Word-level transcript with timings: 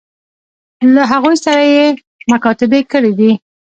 له 0.93 1.01
هغوی 1.11 1.35
سره 1.45 1.61
یې 1.75 1.85
مکاتبې 2.31 2.81
کړي 2.91 3.11
دي. 3.19 3.31